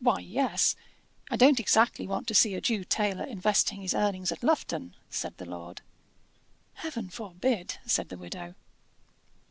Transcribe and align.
"Why, 0.00 0.20
yes: 0.20 0.76
I 1.30 1.36
don't 1.36 1.60
exactly 1.60 2.06
want 2.06 2.26
to 2.28 2.34
see 2.34 2.54
a 2.54 2.60
Jew 2.62 2.84
tailor 2.84 3.24
investing 3.24 3.82
his 3.82 3.92
earnings 3.92 4.32
at 4.32 4.42
Lufton," 4.42 4.94
said 5.10 5.36
the 5.36 5.44
lord. 5.44 5.82
"Heaven 6.76 7.10
forbid!" 7.10 7.76
said 7.84 8.08
the 8.08 8.16
widow. 8.16 8.54